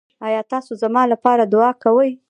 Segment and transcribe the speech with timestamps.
[0.27, 2.09] ایا تاسو زما لپاره دعا کوئ؟